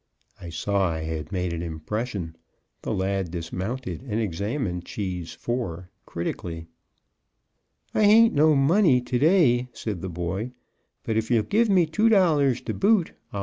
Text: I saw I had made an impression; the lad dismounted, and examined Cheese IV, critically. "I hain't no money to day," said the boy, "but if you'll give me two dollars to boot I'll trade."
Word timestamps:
I 0.39 0.49
saw 0.49 0.89
I 0.89 1.01
had 1.01 1.31
made 1.31 1.53
an 1.53 1.61
impression; 1.61 2.35
the 2.81 2.91
lad 2.91 3.29
dismounted, 3.29 4.01
and 4.01 4.19
examined 4.19 4.83
Cheese 4.83 5.31
IV, 5.39 5.89
critically. 6.07 6.65
"I 7.93 8.05
hain't 8.05 8.33
no 8.33 8.55
money 8.55 8.99
to 8.99 9.19
day," 9.19 9.67
said 9.73 10.01
the 10.01 10.09
boy, 10.09 10.53
"but 11.03 11.17
if 11.17 11.29
you'll 11.29 11.43
give 11.43 11.69
me 11.69 11.85
two 11.85 12.09
dollars 12.09 12.61
to 12.61 12.73
boot 12.73 13.11
I'll 13.31 13.31
trade." 13.31 13.39